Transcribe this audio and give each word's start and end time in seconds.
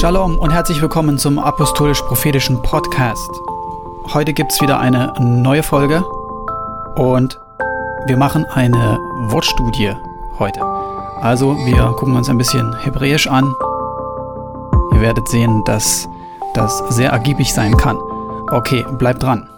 Shalom 0.00 0.38
und 0.38 0.52
herzlich 0.52 0.80
willkommen 0.80 1.18
zum 1.18 1.40
Apostolisch-Prophetischen 1.40 2.62
Podcast. 2.62 3.28
Heute 4.14 4.32
gibt 4.32 4.52
es 4.52 4.60
wieder 4.60 4.78
eine 4.78 5.12
neue 5.18 5.64
Folge 5.64 6.04
und 6.94 7.40
wir 8.06 8.16
machen 8.16 8.46
eine 8.54 9.00
Wortstudie 9.22 9.90
heute. 10.38 10.62
Also 11.20 11.56
wir 11.66 11.82
gucken 11.96 12.14
uns 12.14 12.28
ein 12.28 12.38
bisschen 12.38 12.76
Hebräisch 12.78 13.26
an. 13.26 13.52
Ihr 14.92 15.00
werdet 15.00 15.26
sehen, 15.28 15.64
dass 15.64 16.08
das 16.54 16.78
sehr 16.90 17.10
ergiebig 17.10 17.52
sein 17.52 17.76
kann. 17.76 17.98
Okay, 18.52 18.86
bleibt 18.98 19.24
dran. 19.24 19.48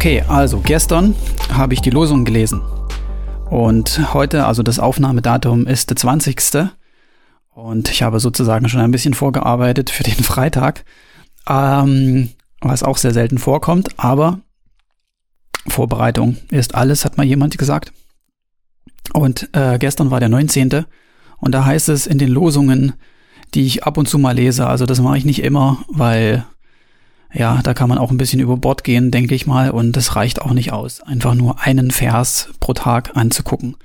Okay, 0.00 0.24
also 0.28 0.60
gestern 0.60 1.14
habe 1.52 1.74
ich 1.74 1.82
die 1.82 1.90
Losung 1.90 2.24
gelesen. 2.24 2.62
Und 3.50 4.14
heute, 4.14 4.46
also 4.46 4.62
das 4.62 4.78
Aufnahmedatum 4.78 5.66
ist 5.66 5.90
der 5.90 5.96
20. 5.98 6.70
Und 7.50 7.90
ich 7.90 8.02
habe 8.02 8.18
sozusagen 8.18 8.70
schon 8.70 8.80
ein 8.80 8.92
bisschen 8.92 9.12
vorgearbeitet 9.12 9.90
für 9.90 10.02
den 10.02 10.14
Freitag. 10.24 10.86
Ähm, 11.46 12.30
was 12.62 12.82
auch 12.82 12.96
sehr 12.96 13.12
selten 13.12 13.36
vorkommt, 13.36 13.90
aber 13.98 14.40
Vorbereitung 15.68 16.38
ist 16.50 16.74
alles, 16.74 17.04
hat 17.04 17.18
mal 17.18 17.26
jemand 17.26 17.58
gesagt. 17.58 17.92
Und 19.12 19.50
äh, 19.52 19.76
gestern 19.78 20.10
war 20.10 20.18
der 20.18 20.30
19. 20.30 20.86
Und 21.36 21.52
da 21.52 21.66
heißt 21.66 21.90
es 21.90 22.06
in 22.06 22.16
den 22.16 22.30
Losungen, 22.30 22.94
die 23.52 23.66
ich 23.66 23.84
ab 23.84 23.98
und 23.98 24.08
zu 24.08 24.18
mal 24.18 24.34
lese, 24.34 24.66
also 24.66 24.86
das 24.86 25.02
mache 25.02 25.18
ich 25.18 25.26
nicht 25.26 25.42
immer, 25.42 25.84
weil 25.88 26.46
ja, 27.32 27.60
da 27.62 27.74
kann 27.74 27.88
man 27.88 27.98
auch 27.98 28.10
ein 28.10 28.16
bisschen 28.16 28.40
über 28.40 28.56
Bord 28.56 28.84
gehen, 28.84 29.10
denke 29.10 29.34
ich 29.34 29.46
mal, 29.46 29.70
und 29.70 29.96
das 29.96 30.16
reicht 30.16 30.42
auch 30.42 30.52
nicht 30.52 30.72
aus, 30.72 31.00
einfach 31.00 31.34
nur 31.34 31.60
einen 31.60 31.90
Vers 31.90 32.48
pro 32.58 32.72
Tag 32.72 33.16
anzugucken. 33.16 33.76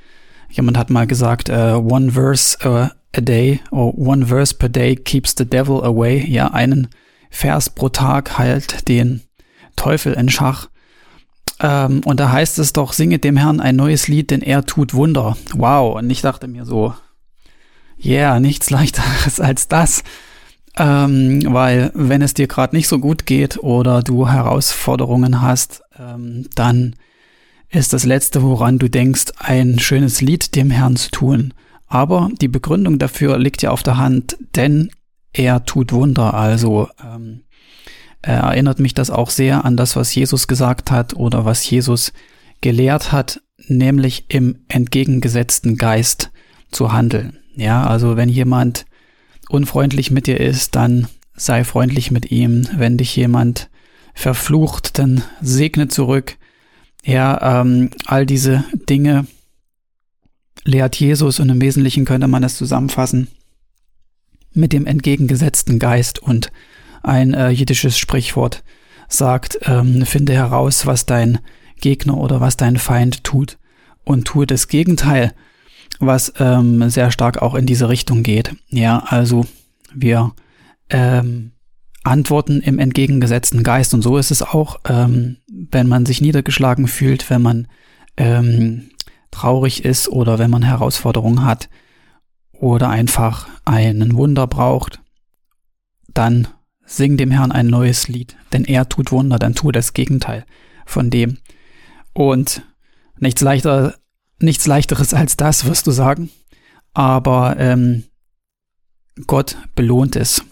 Jemand 0.49 0.77
hat 0.77 0.89
mal 0.89 1.05
gesagt, 1.05 1.49
uh, 1.49 1.77
one 1.77 2.11
verse 2.11 2.57
uh, 2.65 2.87
a 3.15 3.21
day 3.21 3.59
or 3.71 3.97
one 3.97 4.27
verse 4.27 4.53
per 4.53 4.69
day 4.69 4.95
keeps 4.95 5.35
the 5.37 5.45
devil 5.45 5.83
away. 5.83 6.25
Ja, 6.25 6.47
einen 6.47 6.87
Vers 7.29 7.69
pro 7.69 7.89
Tag 7.89 8.37
heilt 8.37 8.87
den 8.87 9.21
Teufel 9.75 10.13
in 10.13 10.29
Schach. 10.29 10.69
Ähm, 11.59 12.01
und 12.05 12.19
da 12.19 12.31
heißt 12.31 12.59
es 12.59 12.73
doch, 12.73 12.93
singe 12.93 13.19
dem 13.19 13.37
Herrn 13.37 13.59
ein 13.59 13.75
neues 13.75 14.07
Lied, 14.07 14.31
denn 14.31 14.41
er 14.41 14.65
tut 14.65 14.93
Wunder. 14.93 15.37
Wow. 15.53 15.97
Und 15.97 16.09
ich 16.09 16.21
dachte 16.21 16.47
mir 16.47 16.65
so, 16.65 16.93
yeah, 18.03 18.39
nichts 18.39 18.69
leichteres 18.69 19.39
als 19.39 19.67
das. 19.67 20.03
Ähm, 20.77 21.41
weil 21.53 21.91
wenn 21.93 22.21
es 22.21 22.33
dir 22.33 22.47
gerade 22.47 22.75
nicht 22.75 22.87
so 22.87 22.99
gut 22.99 23.25
geht 23.25 23.57
oder 23.57 24.01
du 24.01 24.27
Herausforderungen 24.27 25.41
hast, 25.41 25.83
ähm, 25.97 26.47
dann 26.55 26.95
ist 27.69 27.93
das 27.93 28.05
Letzte, 28.05 28.43
woran 28.43 28.79
du 28.79 28.89
denkst, 28.89 29.25
ein 29.37 29.79
schönes 29.79 30.21
Lied 30.21 30.55
dem 30.55 30.71
Herrn 30.71 30.95
zu 30.95 31.11
tun. 31.11 31.53
Aber 31.87 32.29
die 32.41 32.47
Begründung 32.47 32.99
dafür 32.99 33.37
liegt 33.37 33.61
ja 33.61 33.71
auf 33.71 33.83
der 33.83 33.97
Hand, 33.97 34.37
denn 34.55 34.89
er 35.33 35.65
tut 35.65 35.93
Wunder. 35.93 36.33
Also 36.33 36.89
ähm, 37.03 37.43
erinnert 38.21 38.79
mich 38.79 38.93
das 38.93 39.11
auch 39.11 39.29
sehr 39.29 39.65
an 39.65 39.77
das, 39.77 39.95
was 39.95 40.13
Jesus 40.15 40.47
gesagt 40.47 40.91
hat 40.91 41.13
oder 41.13 41.45
was 41.45 41.69
Jesus 41.69 42.11
gelehrt 42.61 43.11
hat, 43.11 43.41
nämlich 43.67 44.25
im 44.29 44.65
entgegengesetzten 44.67 45.77
Geist 45.77 46.31
zu 46.71 46.91
handeln. 46.91 47.37
Ja, 47.55 47.85
also 47.85 48.17
wenn 48.17 48.29
jemand 48.29 48.85
unfreundlich 49.49 50.11
mit 50.11 50.27
dir 50.27 50.39
ist, 50.39 50.75
dann 50.75 51.07
sei 51.35 51.63
freundlich 51.63 52.11
mit 52.11 52.31
ihm. 52.31 52.67
Wenn 52.75 52.97
dich 52.97 53.15
jemand 53.15 53.69
verflucht, 54.13 54.97
dann 54.97 55.23
segne 55.41 55.87
zurück. 55.87 56.37
Ja, 57.03 57.61
ähm, 57.61 57.91
all 58.05 58.25
diese 58.25 58.63
Dinge 58.89 59.27
lehrt 60.63 60.95
Jesus 60.95 61.39
und 61.39 61.49
im 61.49 61.61
Wesentlichen 61.61 62.05
könnte 62.05 62.27
man 62.27 62.43
es 62.43 62.57
zusammenfassen 62.57 63.27
mit 64.53 64.73
dem 64.73 64.87
entgegengesetzten 64.87 65.79
Geist 65.79 66.19
und 66.19 66.51
ein 67.03 67.33
äh, 67.33 67.49
jiddisches 67.49 67.97
Sprichwort 67.97 68.63
sagt, 69.07 69.59
ähm, 69.63 70.05
finde 70.05 70.33
heraus, 70.33 70.85
was 70.85 71.05
dein 71.05 71.39
Gegner 71.79 72.17
oder 72.17 72.41
was 72.41 72.57
dein 72.57 72.77
Feind 72.77 73.23
tut 73.23 73.57
und 74.03 74.25
tue 74.25 74.47
das 74.47 74.67
Gegenteil 74.67 75.33
was 75.99 76.33
ähm, 76.39 76.89
sehr 76.89 77.11
stark 77.11 77.41
auch 77.41 77.55
in 77.55 77.65
diese 77.65 77.89
Richtung 77.89 78.23
geht. 78.23 78.55
Ja, 78.69 79.03
also 79.07 79.45
wir 79.93 80.33
ähm, 80.89 81.51
antworten 82.03 82.61
im 82.61 82.79
entgegengesetzten 82.79 83.63
Geist 83.63 83.93
und 83.93 84.01
so 84.01 84.17
ist 84.17 84.31
es 84.31 84.41
auch, 84.41 84.79
ähm, 84.87 85.37
wenn 85.47 85.87
man 85.87 86.05
sich 86.05 86.21
niedergeschlagen 86.21 86.87
fühlt, 86.87 87.29
wenn 87.29 87.41
man 87.41 87.67
ähm, 88.17 88.89
traurig 89.31 89.83
ist 89.83 90.07
oder 90.09 90.39
wenn 90.39 90.51
man 90.51 90.63
Herausforderungen 90.63 91.43
hat 91.43 91.69
oder 92.51 92.89
einfach 92.89 93.47
einen 93.65 94.15
Wunder 94.15 94.47
braucht, 94.47 95.01
dann 96.13 96.47
sing 96.85 97.17
dem 97.17 97.31
Herrn 97.31 97.51
ein 97.51 97.67
neues 97.67 98.07
Lied, 98.07 98.37
denn 98.53 98.63
er 98.63 98.87
tut 98.87 99.11
Wunder, 99.11 99.39
dann 99.39 99.55
tut 99.55 99.75
das 99.75 99.93
Gegenteil 99.93 100.45
von 100.85 101.09
dem. 101.09 101.39
Und 102.13 102.61
nichts 103.19 103.41
leichter 103.41 103.95
nichts 104.39 104.67
leichteres 104.67 105.13
als 105.13 105.37
das, 105.37 105.65
wirst 105.65 105.87
du 105.87 105.91
sagen. 105.91 106.29
Aber 106.93 107.55
ähm, 107.59 108.03
Gott 109.27 109.57
belohnt 109.75 110.15
es. 110.15 110.43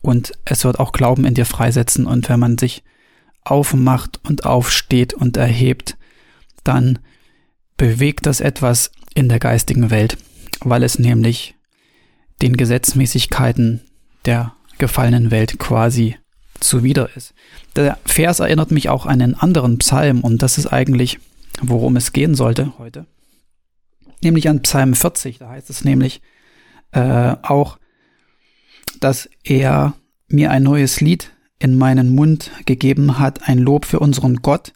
Und 0.00 0.32
es 0.44 0.64
wird 0.64 0.80
auch 0.80 0.92
Glauben 0.92 1.24
in 1.24 1.34
dir 1.34 1.46
freisetzen. 1.46 2.06
Und 2.06 2.28
wenn 2.28 2.40
man 2.40 2.58
sich 2.58 2.82
aufmacht 3.44 4.20
und 4.24 4.44
aufsteht 4.44 5.14
und 5.14 5.36
erhebt, 5.36 5.96
dann 6.64 6.98
bewegt 7.76 8.26
das 8.26 8.40
etwas 8.40 8.92
in 9.14 9.28
der 9.28 9.38
geistigen 9.38 9.90
Welt, 9.90 10.16
weil 10.60 10.82
es 10.82 10.98
nämlich 10.98 11.54
den 12.40 12.56
Gesetzmäßigkeiten 12.56 13.82
der 14.24 14.54
gefallenen 14.78 15.30
Welt 15.30 15.58
quasi 15.58 16.16
zuwider 16.60 17.10
ist. 17.16 17.34
Der 17.76 17.98
Vers 18.04 18.40
erinnert 18.40 18.70
mich 18.70 18.88
auch 18.88 19.06
an 19.06 19.20
einen 19.20 19.34
anderen 19.34 19.78
Psalm 19.78 20.20
und 20.20 20.42
das 20.42 20.58
ist 20.58 20.66
eigentlich, 20.66 21.18
worum 21.60 21.96
es 21.96 22.12
gehen 22.12 22.34
sollte 22.34 22.72
heute 22.78 23.06
nämlich 24.24 24.48
an 24.48 24.62
Psalm 24.62 24.94
40. 24.94 25.38
Da 25.38 25.48
heißt 25.48 25.70
es 25.70 25.84
nämlich 25.84 26.20
äh, 26.92 27.34
auch, 27.42 27.78
dass 29.00 29.28
er 29.44 29.94
mir 30.28 30.50
ein 30.50 30.62
neues 30.62 31.00
Lied 31.00 31.32
in 31.58 31.76
meinen 31.76 32.14
Mund 32.14 32.50
gegeben 32.66 33.18
hat, 33.18 33.48
ein 33.48 33.58
Lob 33.58 33.84
für 33.84 34.00
unseren 34.00 34.36
Gott. 34.36 34.72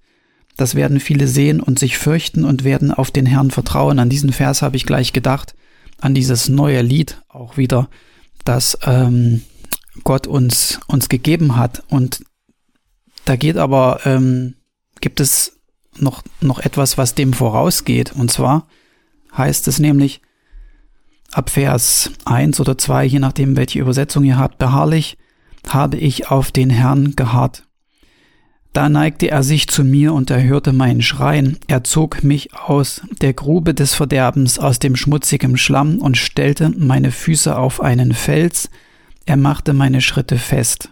Das 0.57 0.75
werden 0.75 1.01
viele 1.01 1.27
sehen 1.29 1.61
und 1.61 1.79
sich 1.79 1.99
fürchten 1.99 2.45
und 2.45 2.65
werden 2.65 2.93
auf 2.93 3.11
den 3.11 3.27
Herrn 3.27 3.51
vertrauen. 3.51 3.99
An 3.99 4.09
diesen 4.09 4.33
Vers 4.33 4.63
habe 4.63 4.77
ich 4.77 4.87
gleich 4.87 5.13
gedacht, 5.13 5.55
an 6.01 6.15
dieses 6.15 6.49
neue 6.49 6.83
Lied 6.83 7.23
auch 7.29 7.57
wieder, 7.57 7.89
das 8.45 8.79
ähm, 8.85 9.43
Gott 10.05 10.27
uns, 10.27 10.81
uns 10.87 11.09
gegeben 11.09 11.57
hat. 11.57 11.83
Und 11.89 12.25
da 13.25 13.37
geht 13.37 13.57
aber, 13.57 14.01
ähm, 14.05 14.55
gibt 15.01 15.21
es 15.21 15.59
noch, 15.99 16.23
noch 16.41 16.59
etwas, 16.61 16.97
was 16.97 17.15
dem 17.15 17.33
vorausgeht. 17.33 18.13
Und 18.13 18.31
zwar 18.31 18.67
heißt 19.37 19.69
es 19.69 19.79
nämlich 19.79 20.21
ab 21.33 21.51
Vers 21.51 22.11
1 22.25 22.61
oder 22.61 22.79
2, 22.79 23.05
je 23.05 23.19
nachdem, 23.19 23.57
welche 23.57 23.81
Übersetzung 23.81 24.25
ihr 24.25 24.39
habt, 24.39 24.59
beharrlich 24.59 25.17
habe 25.69 25.97
ich 25.97 26.31
auf 26.31 26.53
den 26.53 26.71
Herrn 26.71 27.17
geharrt. 27.17 27.65
Da 28.73 28.91
neigte 28.91 29.31
er 29.31 29.43
sich 29.43 29.69
zu 29.69 29.85
mir 29.85 30.13
und 30.13 30.31
erhörte 30.31 30.75
meinen 30.75 31.01
Schreien. 31.01 31.57
Er 31.67 31.83
zog 31.83 32.23
mich 32.23 32.55
aus 32.55 33.01
der 33.23 33.33
Grube 33.33 33.73
des 33.73 33.95
Verderbens, 33.95 34.59
aus 34.59 34.79
dem 34.79 34.97
schmutzigen 34.97 35.57
Schlamm 35.57 35.99
und 35.99 36.19
stellte 36.19 36.69
meine 36.77 37.11
Füße 37.11 37.57
auf 37.57 37.81
einen 37.81 38.13
Fels. 38.13 38.69
Er 39.25 39.39
machte 39.39 39.73
meine 39.73 40.03
Schritte 40.03 40.37
fest. 40.37 40.91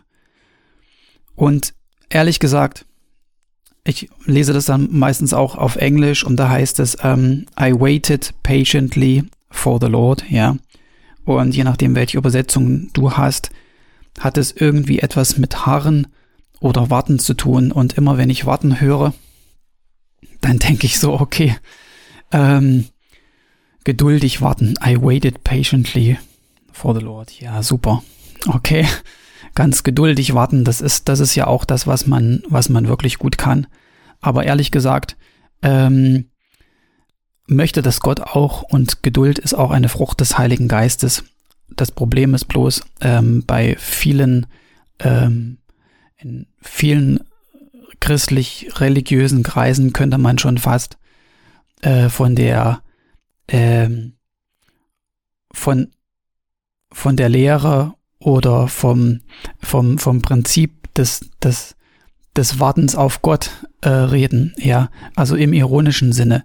Und 1.37 1.75
ehrlich 2.09 2.41
gesagt, 2.41 2.87
ich 3.85 4.09
lese 4.25 4.53
das 4.53 4.67
dann 4.67 4.89
meistens 4.91 5.35
auch 5.35 5.57
auf 5.57 5.77
Englisch 5.77 6.25
und 6.25 6.37
da 6.37 6.49
heißt 6.49 6.81
es, 6.81 6.97
ähm, 7.03 7.47
I 7.61 7.73
waited 7.73 8.33
patiently 8.43 9.25
for 9.51 9.79
the 9.81 9.87
Lord, 9.87 10.25
ja. 10.31 10.57
Und 11.25 11.55
je 11.55 11.65
nachdem, 11.65 11.95
welche 11.95 12.19
Übersetzung 12.19 12.91
du 12.93 13.13
hast, 13.13 13.51
hat 14.19 14.39
es 14.39 14.53
irgendwie 14.53 15.01
etwas 15.01 15.39
mit 15.39 15.67
Harren 15.67 16.07
oder 16.61 16.91
Warten 16.91 17.19
zu 17.19 17.35
tun. 17.35 17.73
Und 17.73 17.95
immer 17.95 18.19
wenn 18.19 18.31
ich 18.31 18.47
Warten 18.47 18.81
höre, 18.81 19.15
dann 20.41 20.59
denke 20.59 20.87
ich 20.87 20.99
so, 20.99 21.19
okay, 21.19 21.57
ähm, 22.33 22.87
geduldig 23.85 24.41
warten. 24.41 24.75
I 24.85 25.01
waited 25.01 25.45
patiently 25.45 26.19
for 26.73 26.95
the 26.95 27.01
Lord. 27.01 27.41
Ja, 27.41 27.63
super. 27.63 28.03
Okay. 28.47 28.87
Ganz 29.55 29.83
geduldig 29.83 30.35
warten, 30.35 30.65
das 30.65 30.81
ist, 30.81 31.09
das 31.09 31.21
ist 31.21 31.35
ja 31.35 31.47
auch 31.47 31.65
das, 31.65 31.87
was 31.87 32.07
man, 32.07 32.43
was 32.49 32.69
man 32.69 32.89
wirklich 32.89 33.19
gut 33.19 33.39
kann. 33.39 33.67
Aber 34.21 34.45
ehrlich 34.45 34.71
gesagt, 34.71 35.17
ähm, 35.63 36.31
möchte 37.47 37.83
das 37.83 38.01
Gott 38.01 38.21
auch 38.21 38.63
und 38.63 39.03
Geduld 39.03 39.39
ist 39.39 39.55
auch 39.55 39.71
eine 39.71 39.89
Frucht 39.89 40.21
des 40.21 40.39
Heiligen 40.39 40.69
Geistes. 40.69 41.25
Das 41.69 41.91
Problem 41.91 42.35
ist 42.35 42.47
bloß, 42.47 42.83
ähm, 43.01 43.45
bei 43.47 43.77
vielen, 43.79 44.47
ähm, 44.99 45.59
in 46.17 46.47
vielen 46.61 47.21
christlich-religiösen 48.01 49.43
Kreisen 49.43 49.93
könnte 49.93 50.19
man 50.19 50.39
schon 50.39 50.59
fast 50.59 50.99
äh, 51.81 52.09
von 52.09 52.35
der 52.35 52.83
ähm, 53.49 54.15
von 55.53 55.91
von 56.91 57.17
der 57.17 57.29
Lehre 57.29 57.95
oder 58.25 58.69
vom 58.69 59.21
vom 59.61 59.99
vom 59.99 60.23
Prinzip 60.23 60.93
des 60.95 61.31
des 61.43 61.77
des 62.37 62.59
Wartens 62.59 62.97
auf 62.97 63.23
Gott 63.23 63.51
äh, 63.83 63.89
reden, 63.89 64.55
ja, 64.57 64.91
also 65.15 65.37
im 65.37 65.53
ironischen 65.53 66.13
Sinne, 66.13 66.45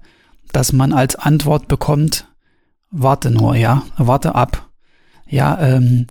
dass 0.52 0.72
man 0.72 0.94
als 0.94 1.16
Antwort 1.16 1.68
bekommt, 1.68 2.28
warte 2.92 3.31
nur, 3.31 3.56
ja, 3.56 3.84
warte 3.98 4.36
ab, 4.36 4.70
ja, 5.28 5.60
ähm, 5.60 6.06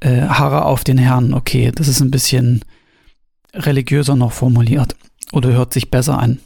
äh, 0.00 0.22
harre 0.22 0.64
auf 0.64 0.82
den 0.82 0.98
Herrn, 0.98 1.32
okay, 1.32 1.70
das 1.72 1.86
ist 1.86 2.00
ein 2.00 2.10
bisschen 2.10 2.64
religiöser 3.54 4.16
noch 4.16 4.32
formuliert 4.32 4.96
oder 5.32 5.50
hört 5.50 5.72
sich 5.72 5.90
besser 5.90 6.18
an. 6.18 6.40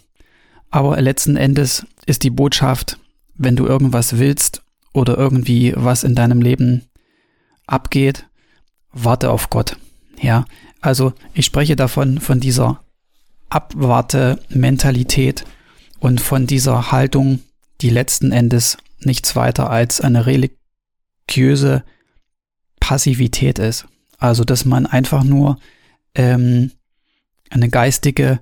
Aber 0.71 1.01
letzten 1.01 1.37
Endes 1.37 1.87
ist 2.07 2.23
die 2.23 2.31
Botschaft, 2.31 2.99
wenn 3.35 3.57
du 3.57 3.67
irgendwas 3.67 4.19
willst 4.19 4.63
oder 4.93 5.17
irgendwie 5.17 5.75
was 5.77 6.05
in 6.05 6.15
deinem 6.15 6.43
Leben 6.43 6.83
abgeht, 7.67 8.27
warte 8.93 9.31
auf 9.31 9.51
Gott. 9.51 9.77
Ja, 10.21 10.45
also 10.81 11.13
ich 11.35 11.47
spreche 11.47 11.77
davon, 11.77 12.21
von 12.21 12.41
dieser 12.41 12.81
Abwarte-Mentalität 13.49 15.45
und 15.99 16.21
von 16.21 16.47
dieser 16.47 16.93
Haltung, 16.93 17.41
die 17.81 17.91
letzten 17.91 18.33
Endes 18.33 18.79
nichts 19.01 19.37
weiter 19.37 19.71
als 19.71 20.01
eine 20.01 20.27
religiöse 20.27 21.85
Passivität 22.81 23.59
ist. 23.59 23.87
Also, 24.19 24.45
dass 24.45 24.65
man 24.65 24.87
einfach 24.87 25.25
nur 25.25 25.59
ähm, 26.15 26.71
eine 27.51 27.69
geistige 27.69 28.41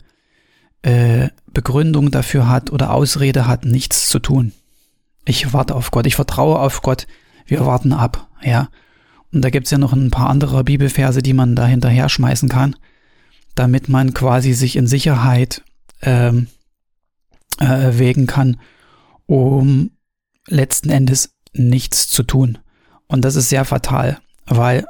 äh, 0.82 1.28
Begründung 1.46 2.10
dafür 2.10 2.48
hat 2.48 2.70
oder 2.70 2.92
Ausrede 2.92 3.46
hat, 3.46 3.64
nichts 3.64 4.08
zu 4.08 4.18
tun. 4.18 4.52
Ich 5.24 5.52
warte 5.52 5.74
auf 5.74 5.90
Gott, 5.90 6.06
ich 6.06 6.16
vertraue 6.16 6.58
auf 6.58 6.82
Gott, 6.82 7.06
wir 7.46 7.66
warten 7.66 7.92
ab, 7.92 8.28
ja. 8.42 8.68
Und 9.32 9.42
da 9.42 9.50
gibt's 9.50 9.70
ja 9.70 9.78
noch 9.78 9.92
ein 9.92 10.10
paar 10.10 10.28
andere 10.28 10.64
Bibelverse, 10.64 11.22
die 11.22 11.32
man 11.32 11.54
da 11.54 11.66
hinterher 11.66 12.08
schmeißen 12.08 12.48
kann, 12.48 12.76
damit 13.54 13.88
man 13.88 14.14
quasi 14.14 14.52
sich 14.52 14.76
in 14.76 14.86
Sicherheit 14.86 15.62
ähm, 16.02 16.48
äh, 17.58 17.98
wägen 17.98 18.26
kann, 18.26 18.58
um 19.26 19.92
letzten 20.46 20.90
Endes 20.90 21.34
nichts 21.52 22.08
zu 22.08 22.22
tun. 22.22 22.58
Und 23.06 23.24
das 23.24 23.36
ist 23.36 23.48
sehr 23.48 23.64
fatal, 23.64 24.18
weil 24.46 24.86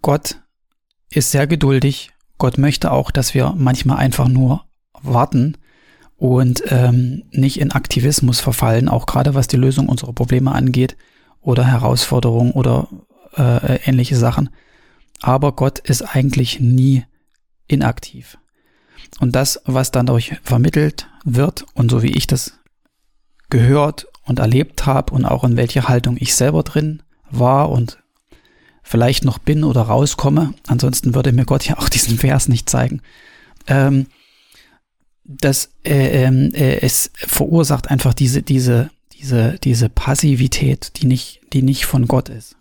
Gott 0.00 0.40
ist 1.10 1.30
sehr 1.30 1.46
geduldig 1.46 2.14
Gott 2.38 2.58
möchte 2.58 2.90
auch, 2.90 3.10
dass 3.10 3.34
wir 3.34 3.54
manchmal 3.56 3.98
einfach 3.98 4.28
nur 4.28 4.64
warten 5.02 5.56
und 6.16 6.62
ähm, 6.68 7.24
nicht 7.30 7.60
in 7.60 7.72
Aktivismus 7.72 8.40
verfallen, 8.40 8.88
auch 8.88 9.06
gerade 9.06 9.34
was 9.34 9.48
die 9.48 9.56
Lösung 9.56 9.88
unserer 9.88 10.12
Probleme 10.12 10.52
angeht 10.52 10.96
oder 11.40 11.64
Herausforderungen 11.64 12.52
oder 12.52 12.88
äh, 13.36 13.80
ähnliche 13.84 14.16
Sachen. 14.16 14.50
Aber 15.22 15.52
Gott 15.52 15.78
ist 15.78 16.02
eigentlich 16.02 16.60
nie 16.60 17.04
inaktiv. 17.66 18.38
Und 19.20 19.34
das, 19.34 19.60
was 19.64 19.90
dann 19.90 20.06
dadurch 20.06 20.36
vermittelt 20.42 21.08
wird 21.24 21.66
und 21.74 21.90
so 21.90 22.02
wie 22.02 22.12
ich 22.12 22.26
das 22.26 22.58
gehört 23.50 24.06
und 24.24 24.38
erlebt 24.38 24.86
habe 24.86 25.14
und 25.14 25.24
auch 25.24 25.44
in 25.44 25.56
welcher 25.56 25.88
Haltung 25.88 26.16
ich 26.18 26.34
selber 26.34 26.62
drin 26.62 27.02
war 27.30 27.70
und 27.70 27.98
vielleicht 28.82 29.24
noch 29.24 29.38
bin 29.38 29.64
oder 29.64 29.82
rauskomme. 29.82 30.54
Ansonsten 30.66 31.14
würde 31.14 31.32
mir 31.32 31.44
Gott 31.44 31.64
ja 31.68 31.78
auch 31.78 31.88
diesen 31.88 32.18
Vers 32.18 32.48
nicht 32.48 32.68
zeigen. 32.68 33.00
Ähm, 33.66 34.06
das 35.24 35.70
äh, 35.84 36.24
ähm, 36.24 36.50
äh, 36.52 36.80
es 36.80 37.10
verursacht 37.14 37.90
einfach 37.90 38.12
diese 38.12 38.42
diese 38.42 38.90
diese 39.14 39.58
diese 39.64 39.88
Passivität, 39.88 40.92
die 40.96 41.06
nicht 41.06 41.40
die 41.54 41.62
nicht 41.62 41.86
von 41.86 42.06
Gott 42.06 42.28
ist. 42.28 42.56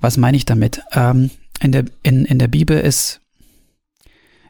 Was 0.00 0.16
meine 0.16 0.36
ich 0.36 0.44
damit? 0.44 0.82
Ähm, 0.92 1.30
in 1.60 1.72
der 1.72 1.84
in 2.02 2.24
in 2.24 2.38
der 2.38 2.48
Bibel 2.48 2.78
ist 2.78 3.20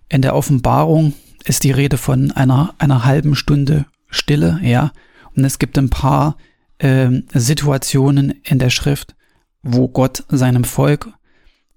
in 0.08 0.22
der 0.22 0.34
Offenbarung 0.34 1.14
ist 1.44 1.64
die 1.64 1.70
Rede 1.70 1.98
von 1.98 2.32
einer 2.32 2.75
einer 2.78 3.04
halben 3.04 3.34
Stunde 3.34 3.87
Stille, 4.08 4.60
ja. 4.62 4.93
Und 5.37 5.44
es 5.44 5.58
gibt 5.58 5.78
ein 5.78 5.90
paar 5.90 6.37
äh, 6.78 7.10
Situationen 7.32 8.34
in 8.44 8.58
der 8.58 8.70
Schrift, 8.70 9.14
wo 9.62 9.88
Gott 9.88 10.25
seinem 10.28 10.64
Volk 10.64 11.12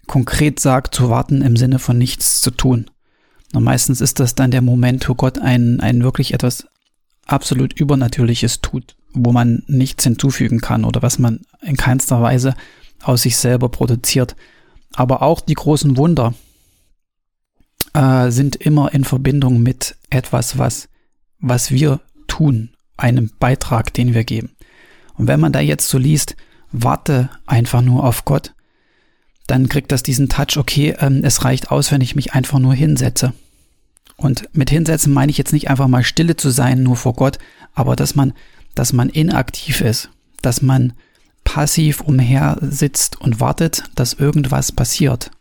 konkret 0.07 0.59
sagt, 0.59 0.95
zu 0.95 1.09
warten 1.09 1.41
im 1.41 1.55
Sinne 1.57 1.79
von 1.79 1.97
nichts 1.97 2.41
zu 2.41 2.51
tun. 2.51 2.89
Und 3.53 3.63
meistens 3.63 4.01
ist 4.01 4.19
das 4.19 4.35
dann 4.35 4.51
der 4.51 4.61
Moment, 4.61 5.07
wo 5.09 5.15
Gott 5.15 5.39
ein, 5.39 5.79
ein 5.79 6.03
wirklich 6.03 6.33
etwas 6.33 6.67
absolut 7.25 7.73
Übernatürliches 7.73 8.61
tut, 8.61 8.95
wo 9.13 9.31
man 9.31 9.63
nichts 9.67 10.03
hinzufügen 10.03 10.61
kann 10.61 10.85
oder 10.85 11.01
was 11.01 11.19
man 11.19 11.41
in 11.61 11.77
keinster 11.77 12.21
Weise 12.21 12.55
aus 13.03 13.23
sich 13.23 13.37
selber 13.37 13.69
produziert. 13.69 14.35
Aber 14.93 15.21
auch 15.21 15.41
die 15.41 15.53
großen 15.53 15.97
Wunder 15.97 16.33
äh, 17.93 18.31
sind 18.31 18.55
immer 18.55 18.93
in 18.93 19.03
Verbindung 19.03 19.61
mit 19.61 19.95
etwas, 20.09 20.57
was, 20.57 20.89
was 21.39 21.71
wir 21.71 21.99
tun, 22.27 22.71
einem 22.97 23.31
Beitrag, 23.39 23.93
den 23.93 24.13
wir 24.13 24.23
geben. 24.23 24.51
Und 25.15 25.27
wenn 25.27 25.39
man 25.39 25.51
da 25.51 25.59
jetzt 25.59 25.89
so 25.89 25.97
liest, 25.97 26.35
warte 26.71 27.29
einfach 27.45 27.81
nur 27.81 28.03
auf 28.03 28.25
Gott, 28.25 28.53
dann 29.47 29.67
kriegt 29.67 29.91
das 29.91 30.03
diesen 30.03 30.29
Touch, 30.29 30.57
okay, 30.57 30.95
ähm, 30.99 31.21
es 31.23 31.43
reicht 31.43 31.71
aus, 31.71 31.91
wenn 31.91 32.01
ich 32.01 32.15
mich 32.15 32.33
einfach 32.33 32.59
nur 32.59 32.73
hinsetze. 32.73 33.33
Und 34.15 34.49
mit 34.53 34.69
hinsetzen 34.69 35.13
meine 35.13 35.31
ich 35.31 35.37
jetzt 35.37 35.53
nicht 35.53 35.69
einfach 35.69 35.87
mal 35.87 36.03
stille 36.03 36.35
zu 36.35 36.49
sein, 36.49 36.83
nur 36.83 36.95
vor 36.95 37.13
Gott, 37.13 37.39
aber 37.73 37.95
dass 37.95 38.15
man, 38.15 38.33
dass 38.75 38.93
man 38.93 39.09
inaktiv 39.09 39.81
ist, 39.81 40.09
dass 40.41 40.61
man 40.61 40.93
passiv 41.49 42.01
umher 42.01 42.57
sitzt 42.61 43.19
und 43.19 43.39
wartet, 43.39 43.83
dass 43.95 44.13
irgendwas 44.13 44.71
passiert. 44.71 45.31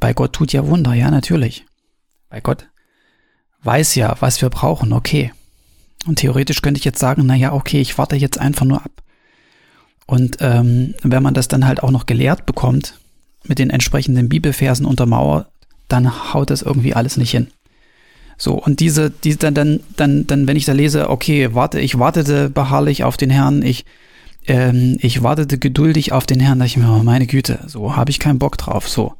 Bei 0.00 0.12
Gott 0.12 0.32
tut 0.32 0.52
ja 0.52 0.66
Wunder, 0.66 0.92
ja, 0.92 1.08
natürlich. 1.08 1.66
Bei 2.28 2.40
Gott 2.40 2.66
weiß 3.62 3.94
ja, 3.94 4.16
was 4.18 4.42
wir 4.42 4.50
brauchen, 4.50 4.92
okay. 4.92 5.32
Und 6.04 6.16
theoretisch 6.16 6.62
könnte 6.62 6.78
ich 6.78 6.84
jetzt 6.84 6.98
sagen, 6.98 7.26
na 7.26 7.36
ja, 7.36 7.52
okay, 7.52 7.80
ich 7.80 7.96
warte 7.96 8.16
jetzt 8.16 8.40
einfach 8.40 8.64
nur 8.64 8.84
ab. 8.84 8.90
Und 10.04 10.38
ähm, 10.40 10.94
wenn 11.04 11.22
man 11.22 11.34
das 11.34 11.46
dann 11.46 11.64
halt 11.64 11.80
auch 11.80 11.92
noch 11.92 12.06
gelehrt 12.06 12.44
bekommt, 12.44 12.98
mit 13.44 13.60
den 13.60 13.70
entsprechenden 13.70 14.28
Bibelversen 14.28 14.84
untermauert, 14.84 15.46
dann 15.86 16.34
haut 16.34 16.50
das 16.50 16.62
irgendwie 16.62 16.94
alles 16.94 17.16
nicht 17.16 17.30
hin. 17.30 17.46
So, 18.36 18.54
und 18.54 18.80
diese, 18.80 19.10
die 19.10 19.36
dann, 19.36 19.54
dann, 19.54 19.80
dann, 19.96 20.26
dann, 20.26 20.48
wenn 20.48 20.56
ich 20.56 20.64
da 20.64 20.72
lese, 20.72 21.08
okay, 21.08 21.54
warte, 21.54 21.78
ich 21.78 22.00
wartete 22.00 22.50
beharrlich 22.50 23.04
auf 23.04 23.16
den 23.16 23.30
Herrn, 23.30 23.62
ich, 23.62 23.84
ähm, 24.46 24.96
ich 25.00 25.22
wartete 25.22 25.58
geduldig 25.58 26.12
auf 26.12 26.26
den 26.26 26.40
Herrn, 26.40 26.58
da 26.58 26.64
ich 26.64 26.76
mir, 26.76 26.90
oh, 26.90 27.02
meine 27.02 27.26
Güte, 27.26 27.60
so 27.66 27.96
habe 27.96 28.10
ich 28.10 28.18
keinen 28.18 28.38
Bock 28.38 28.56
drauf. 28.58 28.88
So. 28.88 29.14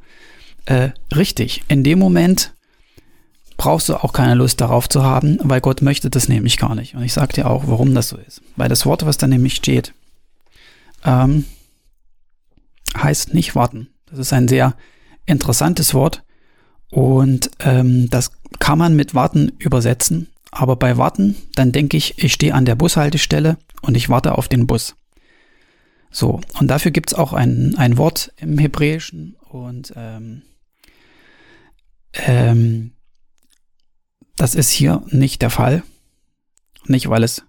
Äh, 0.65 0.89
richtig, 1.15 1.63
in 1.67 1.83
dem 1.83 1.99
Moment 1.99 2.53
brauchst 3.57 3.89
du 3.89 3.95
auch 3.95 4.13
keine 4.13 4.35
Lust 4.35 4.59
darauf 4.59 4.89
zu 4.89 5.03
haben, 5.03 5.37
weil 5.43 5.61
Gott 5.61 5.81
möchte 5.81 6.09
das 6.09 6.27
nämlich 6.27 6.57
gar 6.57 6.75
nicht. 6.75 6.95
Und 6.95 7.03
ich 7.03 7.13
sage 7.13 7.33
dir 7.33 7.49
auch, 7.49 7.63
warum 7.67 7.93
das 7.93 8.09
so 8.09 8.17
ist. 8.17 8.41
Weil 8.55 8.69
das 8.69 8.85
Wort, 8.85 9.05
was 9.05 9.17
da 9.17 9.27
nämlich 9.27 9.55
steht, 9.55 9.93
ähm, 11.05 11.45
heißt 12.97 13.33
nicht 13.33 13.55
warten. 13.55 13.87
Das 14.09 14.19
ist 14.19 14.33
ein 14.33 14.47
sehr 14.47 14.75
interessantes 15.25 15.93
Wort 15.93 16.23
und 16.89 17.51
ähm, 17.59 18.09
das 18.09 18.31
kann 18.59 18.77
man 18.77 18.95
mit 18.95 19.15
warten 19.15 19.51
übersetzen. 19.59 20.27
Aber 20.51 20.75
bei 20.75 20.97
warten, 20.97 21.35
dann 21.55 21.71
denke 21.71 21.95
ich, 21.95 22.21
ich 22.21 22.33
stehe 22.33 22.53
an 22.53 22.65
der 22.65 22.75
Bushaltestelle 22.75 23.57
und 23.81 23.95
ich 23.95 24.09
warte 24.09 24.37
auf 24.37 24.49
den 24.49 24.67
Bus. 24.67 24.95
So, 26.11 26.41
und 26.59 26.67
dafür 26.67 26.91
gibt's 26.91 27.13
auch 27.13 27.31
ein, 27.33 27.75
ein 27.77 27.97
Wort 27.97 28.33
im 28.37 28.57
Hebräischen 28.57 29.37
und 29.49 29.93
ähm, 29.95 30.43
ähm, 32.13 32.91
das 34.35 34.55
ist 34.55 34.69
hier 34.69 35.03
nicht 35.07 35.41
der 35.41 35.49
Fall. 35.49 35.83
Nicht, 36.85 37.09
weil 37.09 37.23
es 37.23 37.43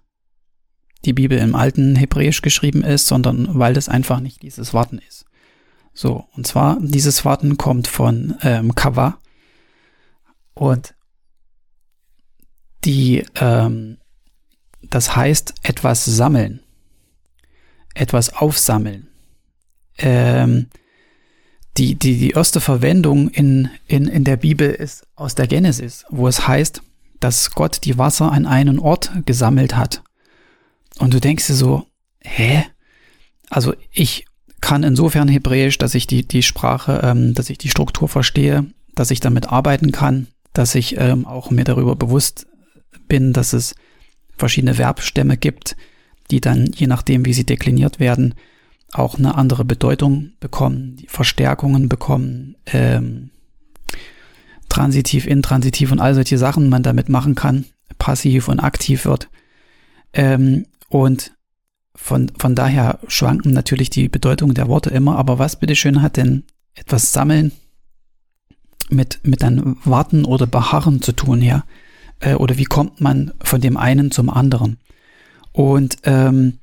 die 1.05 1.13
Bibel 1.13 1.37
im 1.37 1.55
alten 1.55 1.95
Hebräisch 1.97 2.41
geschrieben 2.41 2.83
ist, 2.83 3.07
sondern 3.07 3.59
weil 3.59 3.73
das 3.73 3.89
einfach 3.89 4.21
nicht 4.21 4.41
dieses 4.41 4.73
Warten 4.73 4.99
ist. 4.99 5.25
So, 5.93 6.27
und 6.35 6.47
zwar 6.47 6.79
dieses 6.79 7.25
Warten 7.25 7.57
kommt 7.57 7.87
von 7.87 8.35
ähm, 8.41 8.73
Kava 8.73 9.19
und 10.53 10.95
die, 12.85 13.25
ähm, 13.35 13.97
das 14.81 15.15
heißt 15.15 15.53
etwas 15.63 16.05
sammeln, 16.05 16.62
etwas 17.93 18.33
aufsammeln. 18.33 19.07
Ähm, 19.97 20.67
die, 21.77 21.95
die, 21.95 22.17
die 22.17 22.31
erste 22.31 22.61
Verwendung 22.61 23.29
in, 23.29 23.69
in, 23.87 24.07
in 24.07 24.23
der 24.23 24.37
Bibel 24.37 24.69
ist 24.69 25.07
aus 25.15 25.35
der 25.35 25.47
Genesis, 25.47 26.05
wo 26.09 26.27
es 26.27 26.47
heißt, 26.47 26.81
dass 27.19 27.51
Gott 27.51 27.79
die 27.83 27.97
Wasser 27.97 28.31
an 28.31 28.45
einen 28.45 28.79
Ort 28.79 29.11
gesammelt 29.25 29.75
hat. 29.75 30.03
Und 30.99 31.13
du 31.13 31.19
denkst 31.19 31.47
dir 31.47 31.55
so, 31.55 31.87
hä? 32.21 32.65
Also 33.49 33.73
ich 33.91 34.25
kann 34.61 34.83
insofern 34.83 35.27
Hebräisch, 35.27 35.77
dass 35.77 35.95
ich 35.95 36.07
die, 36.07 36.27
die 36.27 36.43
Sprache, 36.43 37.01
ähm, 37.03 37.33
dass 37.33 37.49
ich 37.49 37.57
die 37.57 37.69
Struktur 37.69 38.07
verstehe, 38.07 38.65
dass 38.95 39.11
ich 39.11 39.19
damit 39.19 39.49
arbeiten 39.49 39.91
kann, 39.91 40.27
dass 40.53 40.75
ich 40.75 40.97
ähm, 40.97 41.25
auch 41.25 41.49
mir 41.49 41.63
darüber 41.63 41.95
bewusst 41.95 42.47
bin, 43.07 43.33
dass 43.33 43.53
es 43.53 43.75
verschiedene 44.37 44.75
Verbstämme 44.75 45.37
gibt, 45.37 45.75
die 46.33 46.41
dann, 46.41 46.71
je 46.73 46.87
nachdem, 46.87 47.25
wie 47.25 47.33
sie 47.33 47.45
dekliniert 47.45 47.99
werden, 47.99 48.33
auch 48.91 49.17
eine 49.17 49.35
andere 49.35 49.63
Bedeutung 49.63 50.31
bekommen, 50.39 50.97
Verstärkungen 51.07 51.89
bekommen, 51.89 52.55
ähm, 52.65 53.29
transitiv, 54.67 55.27
intransitiv 55.27 55.91
und 55.91 55.99
all 55.99 56.15
solche 56.15 56.39
Sachen 56.39 56.69
man 56.69 56.81
damit 56.81 57.07
machen 57.07 57.35
kann, 57.35 57.65
passiv 57.99 58.47
und 58.47 58.59
aktiv 58.59 59.05
wird. 59.05 59.29
Ähm, 60.11 60.65
und 60.89 61.33
von, 61.95 62.31
von 62.39 62.55
daher 62.55 62.99
schwanken 63.07 63.53
natürlich 63.53 63.91
die 63.91 64.09
Bedeutungen 64.09 64.55
der 64.55 64.67
Worte 64.67 64.89
immer, 64.89 65.17
aber 65.17 65.37
was 65.37 65.59
bitteschön 65.59 66.01
hat 66.01 66.17
denn 66.17 66.43
etwas 66.73 67.13
sammeln 67.13 67.51
mit, 68.89 69.19
mit 69.21 69.43
dann 69.43 69.77
Warten 69.85 70.25
oder 70.25 70.47
Beharren 70.47 71.03
zu 71.03 71.11
tun, 71.11 71.43
ja? 71.43 71.63
Äh, 72.19 72.33
oder 72.33 72.57
wie 72.57 72.65
kommt 72.65 73.01
man 73.01 73.33
von 73.43 73.61
dem 73.61 73.77
einen 73.77 74.09
zum 74.09 74.31
anderen? 74.31 74.77
Und 75.53 75.97
ähm, 76.03 76.59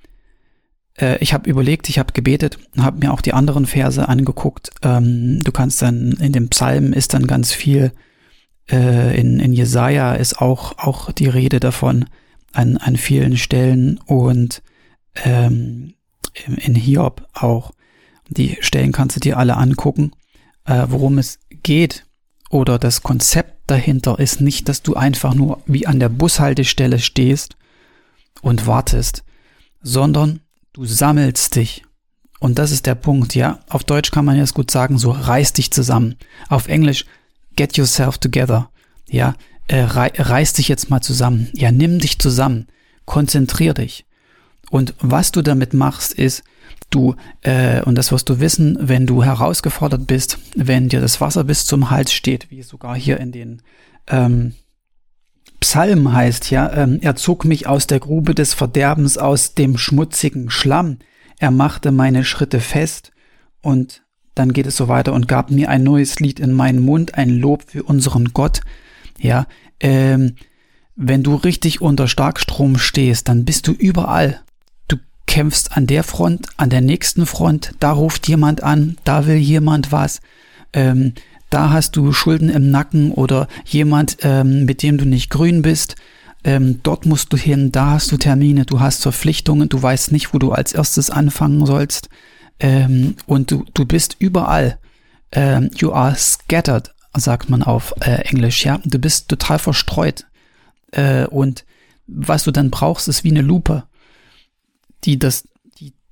äh, 1.01 1.19
ich 1.19 1.33
habe 1.33 1.49
überlegt, 1.49 1.89
ich 1.89 1.99
habe 1.99 2.13
gebetet, 2.13 2.59
habe 2.77 2.99
mir 2.99 3.13
auch 3.13 3.21
die 3.21 3.33
anderen 3.33 3.67
Verse 3.67 4.07
angeguckt. 4.07 4.71
Ähm, 4.83 5.43
du 5.43 5.53
kannst 5.53 5.81
dann 5.81 6.13
in 6.13 6.33
dem 6.33 6.49
Psalm 6.49 6.93
ist 6.93 7.15
dann 7.15 7.27
ganz 7.27 7.53
viel, 7.53 7.93
äh, 8.71 9.19
in, 9.19 9.41
in 9.41 9.53
Jesaja 9.53 10.15
ist 10.15 10.41
auch, 10.41 10.79
auch 10.79 11.13
die 11.13 11.29
Rede 11.29 11.61
davon 11.61 12.07
an, 12.53 12.77
an 12.77 12.97
vielen 12.97 13.37
Stellen 13.37 13.99
und 14.07 14.63
ähm, 15.25 15.95
in 16.47 16.75
Hiob 16.75 17.27
auch. 17.33 17.73
Die 18.29 18.59
Stellen 18.61 18.93
kannst 18.93 19.17
du 19.17 19.21
dir 19.21 19.39
alle 19.39 19.57
angucken. 19.57 20.13
Äh, 20.65 20.87
worum 20.89 21.19
es 21.19 21.39
geht 21.63 22.05
oder 22.51 22.79
das 22.79 23.03
Konzept 23.03 23.71
dahinter 23.71 24.19
ist 24.19 24.41
nicht, 24.41 24.69
dass 24.69 24.83
du 24.83 24.95
einfach 24.95 25.35
nur 25.35 25.63
wie 25.67 25.87
an 25.87 26.01
der 26.01 26.09
Bushaltestelle 26.09 26.99
stehst 26.99 27.57
und 28.43 28.67
wartest, 28.67 29.25
sondern 29.83 30.41
du 30.73 30.85
sammelst 30.85 31.57
dich. 31.57 31.85
Und 32.39 32.59
das 32.59 32.71
ist 32.71 32.87
der 32.87 32.95
Punkt, 32.95 33.35
ja. 33.35 33.61
Auf 33.69 33.85
Deutsch 33.85 34.11
kann 34.11 34.25
man 34.25 34.37
jetzt 34.37 34.55
gut 34.55 34.71
sagen, 34.71 34.99
so 34.99 35.11
reiß 35.11 35.53
dich 35.53 35.71
zusammen. 35.71 36.17
Auf 36.49 36.69
Englisch, 36.69 37.05
get 37.57 37.77
yourself 37.77 38.19
together. 38.19 38.71
Ja, 39.09 39.35
äh, 39.69 39.83
reiß 39.83 40.55
dich 40.55 40.69
jetzt 40.69 40.89
mal 40.89 41.03
zusammen. 41.03 41.49
Ja, 41.53 41.71
nimm 41.71 41.99
dich 41.99 42.19
zusammen. 42.19 42.69
Konzentrier 43.05 43.75
dich. 43.75 44.07
Und 44.71 44.95
was 45.01 45.33
du 45.33 45.43
damit 45.43 45.75
machst, 45.75 46.15
ist, 46.15 46.43
du, 46.91 47.15
äh, 47.43 47.83
und 47.83 47.97
das 47.97 48.13
wirst 48.13 48.29
du 48.29 48.41
wissen, 48.41 48.79
wenn 48.81 49.07
du 49.07 49.23
herausgefordert 49.23 50.07
bist, 50.07 50.39
wenn 50.55 50.89
dir 50.89 51.01
das 51.01 51.21
Wasser 51.21 51.45
bis 51.45 51.67
zum 51.67 51.91
Hals 51.91 52.13
steht, 52.13 52.51
wie 52.51 52.63
sogar 52.63 52.97
hier 52.97 53.19
in 53.19 53.33
den 53.33 53.63
ähm, 54.07 54.55
Psalm 55.61 56.13
heißt, 56.13 56.51
ja, 56.51 56.73
ähm, 56.73 56.99
er 57.03 57.17
zog 57.17 57.45
mich 57.45 57.67
aus 57.67 57.87
der 57.87 58.01
Grube 58.01 58.35
des 58.35 58.55
Verderbens, 58.55 59.19
aus 59.19 59.55
dem 59.55 59.77
schmutzigen 59.79 60.51
Schlamm, 60.51 60.99
er 61.39 61.51
machte 61.51 61.93
meine 61.93 62.25
Schritte 62.25 62.61
fest 62.61 63.13
und 63.63 64.03
dann 64.35 64.53
geht 64.53 64.67
es 64.67 64.77
so 64.77 64.89
weiter 64.89 65.13
und 65.13 65.29
gab 65.29 65.51
mir 65.51 65.69
ein 65.69 65.83
neues 65.83 66.19
Lied 66.21 66.41
in 66.41 66.53
meinen 66.53 66.81
Mund, 66.81 67.15
ein 67.15 67.31
Lob 67.31 67.65
für 67.67 67.83
unseren 67.83 68.33
Gott. 68.33 68.61
Ja, 69.19 69.47
ähm, 69.81 70.37
wenn 70.97 71.23
du 71.23 71.35
richtig 71.35 71.81
unter 71.81 72.09
Starkstrom 72.09 72.79
stehst, 72.79 73.29
dann 73.29 73.45
bist 73.45 73.67
du 73.67 73.73
überall. 73.73 74.41
Kämpfst 75.31 75.77
an 75.77 75.87
der 75.87 76.03
Front, 76.03 76.49
an 76.57 76.71
der 76.71 76.81
nächsten 76.81 77.25
Front, 77.25 77.75
da 77.79 77.93
ruft 77.93 78.27
jemand 78.27 78.65
an, 78.65 78.97
da 79.05 79.27
will 79.27 79.37
jemand 79.37 79.93
was, 79.93 80.21
ähm, 80.73 81.13
da 81.51 81.71
hast 81.71 81.97
du 81.97 82.13
Schulden 82.13 82.49
im 82.49 82.71
Nacken 82.71 83.13
oder 83.13 83.49
jemand, 83.65 84.19
ähm, 84.23 84.65
mit 84.65 84.83
dem 84.83 84.99
du 84.99 85.05
nicht 85.05 85.31
grün 85.31 85.63
bist, 85.63 85.97
ähm, 86.43 86.81
dort 86.83 87.07
musst 87.07 87.33
du 87.33 87.37
hin, 87.37 87.71
da 87.71 87.91
hast 87.91 88.11
du 88.13 88.17
Termine, 88.17 88.65
du 88.65 88.81
hast 88.81 89.03
Verpflichtungen, 89.03 89.69
du 89.69 89.83
weißt 89.83 90.13
nicht, 90.13 90.33
wo 90.33 90.39
du 90.39 90.53
als 90.53 90.73
erstes 90.73 91.11
anfangen 91.11 91.67
sollst 91.67 92.09
ähm, 92.61 93.17
und 93.27 93.51
du, 93.51 93.65
du 93.75 93.85
bist 93.85 94.17
überall. 94.19 94.79
Ähm, 95.33 95.71
you 95.77 95.93
are 95.93 96.17
scattered, 96.17 96.95
sagt 97.15 97.51
man 97.51 97.63
auf 97.63 97.95
äh, 98.01 98.23
Englisch, 98.31 98.65
ja. 98.65 98.81
Du 98.85 98.99
bist 98.99 99.29
total 99.29 99.59
verstreut 99.59 100.27
äh, 100.93 101.27
und 101.27 101.65
was 102.07 102.45
du 102.45 102.51
dann 102.51 102.71
brauchst, 102.71 103.07
ist 103.07 103.23
wie 103.23 103.31
eine 103.31 103.43
Lupe 103.43 103.85
die 105.05 105.19
das, 105.19 105.45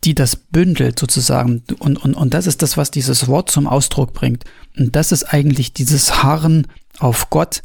die, 0.04 0.14
das 0.14 0.36
bündelt 0.36 0.98
sozusagen. 0.98 1.62
Und, 1.78 1.96
und, 1.98 2.14
und 2.14 2.34
das 2.34 2.46
ist 2.46 2.62
das, 2.62 2.76
was 2.76 2.90
dieses 2.90 3.28
Wort 3.28 3.50
zum 3.50 3.66
Ausdruck 3.66 4.12
bringt. 4.12 4.44
Und 4.76 4.94
das 4.94 5.12
ist 5.12 5.24
eigentlich 5.24 5.72
dieses 5.72 6.22
Harren 6.22 6.66
auf 6.98 7.30
Gott, 7.30 7.62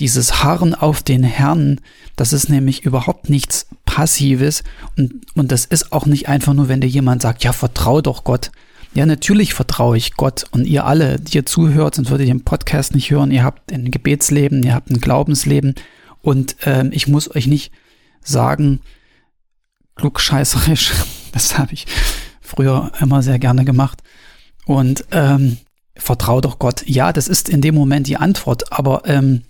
dieses 0.00 0.42
Harren 0.42 0.74
auf 0.74 1.02
den 1.02 1.22
Herrn, 1.22 1.80
das 2.16 2.32
ist 2.32 2.48
nämlich 2.48 2.84
überhaupt 2.84 3.30
nichts 3.30 3.66
Passives 3.84 4.64
und, 4.96 5.26
und 5.34 5.52
das 5.52 5.64
ist 5.64 5.92
auch 5.92 6.06
nicht 6.06 6.28
einfach 6.28 6.54
nur, 6.54 6.68
wenn 6.68 6.80
dir 6.80 6.88
jemand 6.88 7.22
sagt, 7.22 7.44
ja, 7.44 7.52
vertrau 7.52 8.00
doch 8.00 8.24
Gott. 8.24 8.50
Ja, 8.94 9.06
natürlich 9.06 9.54
vertraue 9.54 9.96
ich 9.96 10.14
Gott 10.14 10.44
und 10.50 10.66
ihr 10.66 10.84
alle, 10.84 11.18
die 11.18 11.36
ihr 11.36 11.46
zuhört, 11.46 11.94
sonst 11.94 12.10
würdet 12.10 12.26
ihr 12.26 12.34
den 12.34 12.44
Podcast 12.44 12.94
nicht 12.94 13.10
hören. 13.10 13.30
Ihr 13.30 13.44
habt 13.44 13.72
ein 13.72 13.90
Gebetsleben, 13.90 14.62
ihr 14.62 14.74
habt 14.74 14.90
ein 14.90 15.00
Glaubensleben 15.00 15.74
und 16.20 16.56
ähm, 16.64 16.90
ich 16.92 17.08
muss 17.08 17.34
euch 17.34 17.46
nicht 17.46 17.72
sagen, 18.22 18.80
klugscheißerisch. 19.96 20.92
Das 21.32 21.58
habe 21.58 21.72
ich 21.72 21.86
früher 22.40 22.92
immer 23.00 23.22
sehr 23.22 23.38
gerne 23.38 23.64
gemacht. 23.64 24.02
Und 24.64 25.04
ähm, 25.10 25.58
vertrau 25.96 26.40
doch 26.40 26.58
Gott. 26.58 26.86
Ja, 26.86 27.12
das 27.12 27.28
ist 27.28 27.48
in 27.48 27.60
dem 27.60 27.74
Moment 27.74 28.06
die 28.06 28.16
Antwort, 28.16 28.72
aber 28.72 29.02
ähm, 29.06 29.42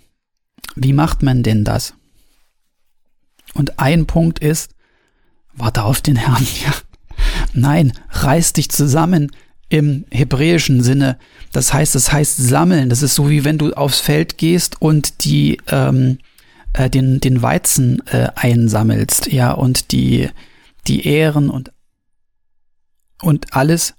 wie 0.75 0.93
macht 0.93 1.21
man 1.21 1.43
denn 1.43 1.63
das? 1.63 1.93
Und 3.53 3.79
ein 3.79 4.07
Punkt 4.07 4.39
ist, 4.39 4.71
warte 5.53 5.83
auf 5.83 6.01
den 6.01 6.15
Herrn. 6.15 6.47
Ja. 6.65 6.73
Nein, 7.53 7.93
reiß 8.09 8.53
dich 8.53 8.69
zusammen 8.69 9.31
im 9.69 10.05
hebräischen 10.11 10.83
Sinne. 10.83 11.17
Das 11.51 11.73
heißt, 11.73 11.95
das 11.95 12.11
heißt 12.11 12.37
sammeln. 12.37 12.89
Das 12.89 13.01
ist 13.01 13.15
so 13.15 13.29
wie 13.29 13.43
wenn 13.43 13.57
du 13.57 13.73
aufs 13.73 13.99
Feld 13.99 14.37
gehst 14.37 14.81
und 14.81 15.23
die 15.23 15.57
ähm, 15.67 16.17
äh, 16.73 16.89
den, 16.89 17.19
den 17.19 17.41
Weizen 17.41 18.05
äh, 18.07 18.29
einsammelst, 18.35 19.31
ja, 19.31 19.51
und 19.51 19.91
die, 19.91 20.29
die 20.87 21.05
Ähren 21.07 21.49
und, 21.49 21.71
und 23.21 23.53
alles 23.53 23.93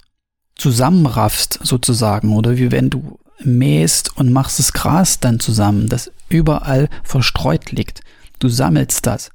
zusammenraffst, 0.55 1.59
sozusagen, 1.63 2.35
oder 2.35 2.57
wie 2.57 2.71
wenn 2.71 2.89
du 2.89 3.19
mähst 3.43 4.17
und 4.17 4.31
machst 4.31 4.59
das 4.59 4.73
Gras 4.73 5.19
dann 5.19 5.39
zusammen, 5.39 5.89
das 5.89 6.11
überall 6.29 6.89
verstreut 7.03 7.71
liegt. 7.71 8.01
Du 8.39 8.49
sammelst 8.49 9.05
das. 9.05 9.31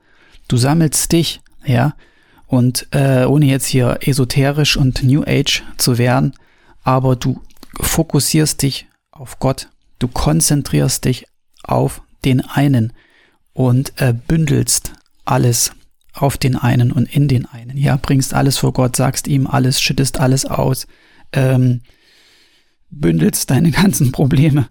Du 0.49 0.57
sammelst 0.57 1.13
dich, 1.13 1.41
ja. 1.65 1.95
Und 2.47 2.89
äh, 2.91 3.25
ohne 3.27 3.47
jetzt 3.47 3.67
hier 3.67 3.99
esoterisch 4.03 4.77
und 4.77 5.05
New 5.05 5.23
Age 5.25 5.63
zu 5.77 5.99
werden, 5.99 6.35
aber 6.83 7.15
du 7.15 7.41
fokussierst 7.81 8.63
dich 8.63 8.89
auf 9.13 9.39
Gott. 9.39 9.69
Du 10.01 10.09
konzentrierst 10.09 11.05
dich 11.05 11.27
auf 11.63 12.03
den 12.25 12.41
einen 12.41 12.93
und 13.53 13.93
äh, 14.01 14.13
bündelst 14.13 14.93
alles 15.25 15.73
auf 16.13 16.37
den 16.39 16.57
einen 16.57 16.93
und 16.93 17.15
in 17.15 17.29
den 17.29 17.47
einen. 17.47 17.77
Ja, 17.77 17.97
bringst 17.97 18.35
alles 18.35 18.59
vor 18.59 18.73
Gott, 18.73 18.97
sagst 18.97 19.29
ihm 19.29 19.47
alles, 19.47 19.81
schüttest 19.81 20.21
alles 20.21 20.45
aus, 20.45 20.87
ähm, 21.33 21.83
bündelst 22.91 23.51
deine 23.51 23.71
ganzen 23.71 24.13
Probleme, 24.13 24.69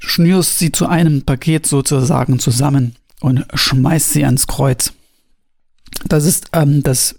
schnürst 0.00 0.58
sie 0.58 0.72
zu 0.72 0.86
einem 0.86 1.22
Paket 1.24 1.66
sozusagen 1.66 2.38
zusammen 2.38 2.96
und 3.20 3.46
schmeißt 3.54 4.12
sie 4.12 4.24
ans 4.24 4.46
Kreuz. 4.46 4.92
Das 6.06 6.24
ist 6.24 6.48
ähm, 6.52 6.82
das 6.82 7.18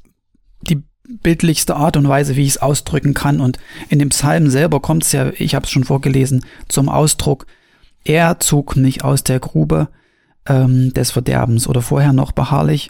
die 0.61 0.83
bildlichste 1.07 1.75
Art 1.75 1.97
und 1.97 2.07
Weise, 2.07 2.35
wie 2.35 2.43
ich 2.43 2.49
es 2.49 2.57
ausdrücken 2.57 3.13
kann. 3.13 3.39
Und 3.39 3.57
in 3.89 3.99
dem 3.99 4.09
Psalm 4.09 4.49
selber 4.49 4.81
kommt 4.81 5.03
es 5.03 5.11
ja, 5.13 5.31
ich 5.37 5.55
habe 5.55 5.65
es 5.65 5.71
schon 5.71 5.85
vorgelesen, 5.85 6.45
zum 6.67 6.89
Ausdruck. 6.89 7.45
Er 8.03 8.39
zog 8.39 8.75
mich 8.75 9.03
aus 9.03 9.23
der 9.23 9.39
Grube, 9.39 9.89
ähm, 10.47 10.93
des 10.93 11.11
Verderbens 11.11 11.67
oder 11.67 11.81
vorher 11.81 12.13
noch 12.13 12.31
beharrlich 12.31 12.89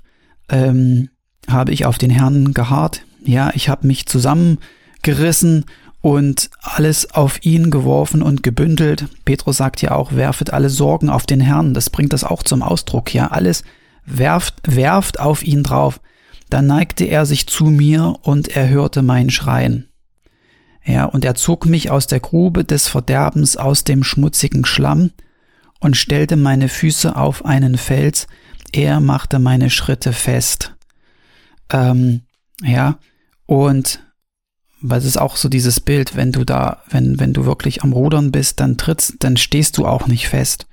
ähm, 0.50 1.10
habe 1.50 1.72
ich 1.72 1.86
auf 1.86 1.98
den 1.98 2.10
Herrn 2.10 2.54
geharrt. 2.54 3.02
Ja, 3.24 3.52
ich 3.54 3.70
habe 3.70 3.88
mich 3.88 4.06
zusammengerissen 4.06 5.66
und 6.02 6.50
alles 6.62 7.12
auf 7.14 7.44
ihn 7.44 7.72
geworfen 7.72 8.22
und 8.22 8.44
gebündelt. 8.44 9.06
Petrus 9.26 9.58
sagt 9.58 9.82
ja 9.82 9.92
auch, 9.92 10.14
werfet 10.14 10.54
alle 10.54 10.70
Sorgen 10.70 11.10
auf 11.10 11.26
den 11.26 11.42
Herrn. 11.42 11.74
Das 11.74 11.90
bringt 11.90 12.14
das 12.14 12.24
auch 12.24 12.44
zum 12.44 12.62
Ausdruck. 12.62 13.14
Ja, 13.14 13.28
alles 13.28 13.64
werft, 14.06 14.56
werft 14.64 15.20
auf 15.20 15.44
ihn 15.44 15.64
drauf. 15.64 16.00
Dann 16.50 16.68
neigte 16.68 17.04
er 17.06 17.26
sich 17.26 17.48
zu 17.48 17.66
mir 17.66 18.16
und 18.22 18.56
er 18.56 18.70
hörte 18.70 19.02
mein 19.02 19.30
Schreien. 19.30 19.90
Ja, 20.86 21.04
und 21.04 21.26
er 21.26 21.36
zog 21.36 21.66
mich 21.66 21.92
aus 21.92 22.08
der 22.08 22.22
Grube 22.22 22.64
des 22.64 22.88
Verderbens, 22.88 23.58
aus 23.58 23.84
dem 23.84 24.04
schmutzigen 24.04 24.64
Schlamm 24.64 25.12
und 25.80 25.98
stellte 25.98 26.36
meine 26.36 26.70
Füße 26.70 27.16
auf 27.16 27.46
einen 27.46 27.78
Fels. 27.78 28.28
Er 28.72 29.00
machte 29.00 29.40
meine 29.40 29.70
Schritte 29.70 30.14
fest. 30.14 30.76
Ähm, 31.72 32.22
ja, 32.64 33.00
und 33.46 34.02
weil 34.82 35.00
es 35.00 35.06
ist 35.06 35.18
auch 35.18 35.36
so 35.36 35.50
dieses 35.50 35.80
Bild, 35.80 36.16
wenn 36.16 36.32
du 36.32 36.44
da, 36.44 36.84
wenn, 36.90 37.20
wenn 37.20 37.34
du 37.34 37.46
wirklich 37.46 37.84
am 37.84 37.94
Rudern 37.94 38.32
bist, 38.32 38.60
dann 38.60 38.78
trittst, 38.78 39.16
dann 39.20 39.38
stehst 39.38 39.78
du 39.78 39.86
auch 39.86 40.08
nicht 40.08 40.28
fest. 40.28 40.68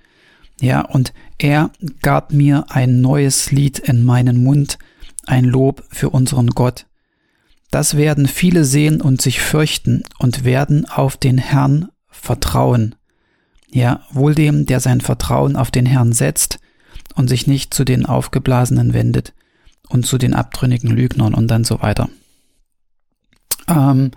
Ja, 0.60 0.82
und 0.82 1.12
er 1.38 1.70
gab 2.02 2.32
mir 2.32 2.66
ein 2.68 3.00
neues 3.00 3.50
Lied 3.50 3.78
in 3.78 4.04
meinen 4.04 4.42
Mund, 4.42 4.78
ein 5.26 5.44
Lob 5.44 5.84
für 5.90 6.10
unseren 6.10 6.48
Gott. 6.48 6.86
Das 7.70 7.96
werden 7.96 8.28
viele 8.28 8.64
sehen 8.64 9.00
und 9.00 9.20
sich 9.20 9.40
fürchten 9.40 10.04
und 10.18 10.44
werden 10.44 10.88
auf 10.88 11.16
den 11.16 11.38
Herrn 11.38 11.88
vertrauen. 12.08 12.94
Ja, 13.74 14.02
wohl 14.12 14.36
dem, 14.36 14.66
der 14.66 14.78
sein 14.78 15.00
Vertrauen 15.00 15.56
auf 15.56 15.72
den 15.72 15.84
Herrn 15.84 16.12
setzt 16.12 16.60
und 17.16 17.26
sich 17.26 17.48
nicht 17.48 17.74
zu 17.74 17.82
den 17.84 18.06
Aufgeblasenen 18.06 18.92
wendet 18.92 19.34
und 19.88 20.06
zu 20.06 20.16
den 20.16 20.32
abtrünnigen 20.32 20.90
Lügnern 20.90 21.34
und 21.34 21.48
dann 21.48 21.64
so 21.64 21.82
weiter. 21.82 22.08
Ähm, 23.66 24.12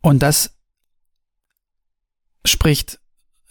und 0.00 0.22
das 0.22 0.56
spricht 2.46 3.00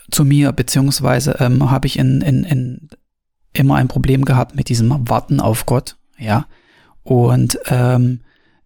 zu 0.10 0.26
mir, 0.26 0.52
beziehungsweise 0.52 1.36
ähm, 1.40 1.70
habe 1.70 1.86
ich 1.86 2.00
in, 2.00 2.22
in, 2.22 2.44
in 2.44 2.90
immer 3.54 3.76
ein 3.76 3.88
Problem 3.88 4.26
gehabt 4.26 4.56
mit 4.56 4.68
diesem 4.68 5.08
Warten 5.08 5.40
auf 5.40 5.68
Gott, 5.68 5.98
ja. 6.18 6.48
Und 7.04 7.60
ähm, 7.68 8.22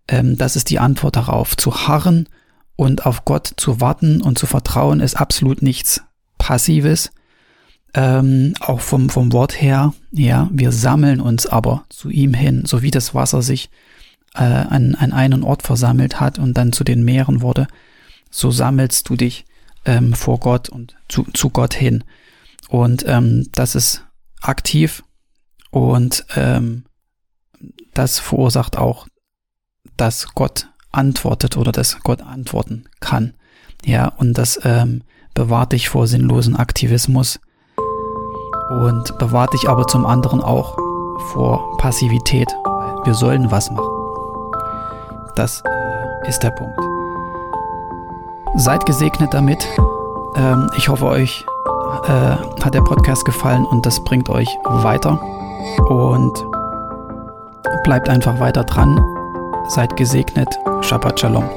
ähm, 0.08 0.38
das 0.38 0.56
ist 0.56 0.70
die 0.70 0.80
Antwort 0.80 1.18
darauf. 1.18 1.58
Zu 1.58 1.88
harren 1.88 2.30
und 2.78 3.06
auf 3.06 3.26
Gott 3.26 3.54
zu 3.58 3.82
warten 3.82 4.22
und 4.22 4.40
zu 4.40 4.46
vertrauen 4.46 5.02
ist 5.02 5.16
absolut 5.16 5.62
nichts 5.62 6.02
Passives. 6.44 7.12
Ähm, 7.96 8.54
auch 8.60 8.82
vom, 8.82 9.10
vom 9.10 9.32
Wort 9.34 9.62
her, 9.62 9.94
ja, 10.12 10.50
wir 10.52 10.72
sammeln 10.72 11.22
uns 11.22 11.46
aber 11.46 11.86
zu 11.90 12.10
ihm 12.10 12.34
hin, 12.34 12.64
so 12.66 12.82
wie 12.82 12.90
das 12.90 13.14
Wasser 13.14 13.44
sich 13.44 13.70
äh, 14.34 14.42
an, 14.42 14.96
an 14.96 15.14
einen 15.14 15.44
Ort 15.44 15.62
versammelt 15.62 16.20
hat 16.20 16.40
und 16.40 16.56
dann 16.56 16.74
zu 16.74 16.84
den 16.84 17.06
Meeren 17.06 17.42
wurde, 17.42 17.68
so 18.32 18.50
sammelst 18.50 19.08
du 19.10 19.16
dich 19.16 19.46
ähm, 19.86 20.14
vor 20.14 20.40
Gott 20.40 20.70
und 20.70 20.96
zu, 21.08 21.24
zu 21.36 21.52
Gott 21.52 21.76
hin. 21.76 22.04
Und 22.68 23.06
ähm, 23.08 23.48
das 23.52 23.76
ist 23.76 24.06
aktiv 24.42 25.04
und 25.70 26.26
ähm, 26.36 26.86
das 27.94 28.18
verursacht 28.18 28.76
auch 28.76 29.08
dass 29.98 30.34
Gott 30.34 30.70
antwortet 30.92 31.58
oder 31.58 31.72
dass 31.72 32.00
Gott 32.00 32.22
antworten 32.22 32.86
kann. 33.00 33.34
Ja, 33.86 34.08
und 34.08 34.38
das 34.38 34.60
ähm, 34.64 35.04
bewahrt 35.34 35.72
dich 35.72 35.90
vor 35.90 36.08
sinnlosen 36.08 36.56
Aktivismus 36.56 37.40
und 38.70 39.18
bewahrt 39.18 39.54
dich 39.54 39.70
aber 39.70 39.88
zum 39.88 40.06
anderen 40.06 40.42
auch 40.42 40.78
vor 41.34 41.78
Passivität, 41.78 42.48
wir 43.04 43.14
sollen 43.14 43.52
was 43.52 43.70
machen. 43.72 43.90
Das 45.36 45.64
äh, 45.66 46.30
ist 46.30 46.44
der 46.44 46.52
Punkt. 46.52 46.80
Seid 48.56 48.86
gesegnet 48.86 49.34
damit. 49.34 49.68
Ähm, 50.36 50.70
ich 50.78 50.90
hoffe, 50.90 51.06
euch 51.06 51.46
äh, 52.06 52.36
hat 52.64 52.74
der 52.74 52.82
Podcast 52.82 53.26
gefallen 53.26 53.66
und 53.66 53.86
das 53.86 54.04
bringt 54.04 54.30
euch 54.30 54.48
weiter. 54.64 55.20
Und 55.90 56.34
bleibt 57.84 58.10
einfach 58.10 58.40
weiter 58.40 58.64
dran 58.64 59.00
Seid 59.70 59.96
gesegnet. 59.96 60.50
Shabbat 60.82 61.20
Shalom. 61.20 61.50